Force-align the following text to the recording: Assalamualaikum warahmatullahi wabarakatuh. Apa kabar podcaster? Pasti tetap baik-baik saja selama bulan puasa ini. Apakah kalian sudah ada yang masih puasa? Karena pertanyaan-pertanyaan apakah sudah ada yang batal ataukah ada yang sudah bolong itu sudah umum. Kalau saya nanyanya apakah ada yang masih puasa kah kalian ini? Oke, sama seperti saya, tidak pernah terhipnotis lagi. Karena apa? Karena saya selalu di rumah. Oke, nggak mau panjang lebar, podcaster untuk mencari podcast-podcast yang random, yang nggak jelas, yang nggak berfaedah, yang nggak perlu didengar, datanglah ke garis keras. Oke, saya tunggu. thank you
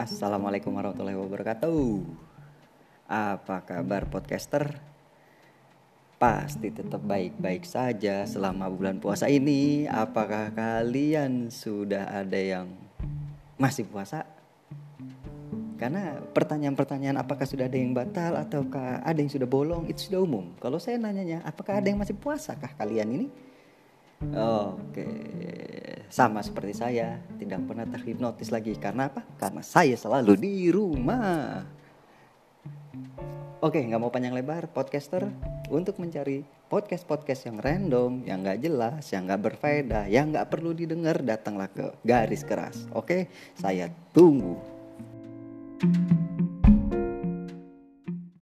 Assalamualaikum 0.00 0.72
warahmatullahi 0.72 1.12
wabarakatuh. 1.12 2.00
Apa 3.04 3.60
kabar 3.68 4.08
podcaster? 4.08 4.80
Pasti 6.16 6.72
tetap 6.72 7.04
baik-baik 7.04 7.68
saja 7.68 8.24
selama 8.24 8.72
bulan 8.72 8.96
puasa 8.96 9.28
ini. 9.28 9.84
Apakah 9.84 10.56
kalian 10.56 11.52
sudah 11.52 12.08
ada 12.16 12.40
yang 12.40 12.72
masih 13.60 13.84
puasa? 13.92 14.24
Karena 15.76 16.16
pertanyaan-pertanyaan 16.32 17.20
apakah 17.20 17.44
sudah 17.44 17.68
ada 17.68 17.76
yang 17.76 17.92
batal 17.92 18.40
ataukah 18.40 19.04
ada 19.04 19.20
yang 19.20 19.28
sudah 19.28 19.44
bolong 19.44 19.84
itu 19.84 20.08
sudah 20.08 20.24
umum. 20.24 20.56
Kalau 20.64 20.80
saya 20.80 20.96
nanyanya 20.96 21.44
apakah 21.44 21.76
ada 21.76 21.92
yang 21.92 22.00
masih 22.00 22.16
puasa 22.16 22.56
kah 22.56 22.72
kalian 22.72 23.20
ini? 23.20 23.28
Oke, 24.32 25.08
sama 26.10 26.42
seperti 26.42 26.74
saya, 26.74 27.22
tidak 27.38 27.62
pernah 27.64 27.86
terhipnotis 27.86 28.50
lagi. 28.50 28.74
Karena 28.76 29.06
apa? 29.08 29.22
Karena 29.38 29.62
saya 29.62 29.94
selalu 29.94 30.34
di 30.36 30.68
rumah. 30.68 31.62
Oke, 33.62 33.78
nggak 33.78 34.00
mau 34.00 34.10
panjang 34.10 34.34
lebar, 34.34 34.66
podcaster 34.72 35.30
untuk 35.70 36.00
mencari 36.02 36.42
podcast-podcast 36.66 37.46
yang 37.46 37.58
random, 37.60 38.12
yang 38.26 38.42
nggak 38.42 38.60
jelas, 38.60 39.04
yang 39.12 39.28
nggak 39.28 39.52
berfaedah, 39.52 40.04
yang 40.10 40.32
nggak 40.34 40.48
perlu 40.48 40.74
didengar, 40.74 41.20
datanglah 41.20 41.70
ke 41.70 41.92
garis 42.02 42.42
keras. 42.42 42.88
Oke, 42.96 43.30
saya 43.54 43.92
tunggu. 44.10 44.58
thank 45.80 46.12
you 46.12 46.19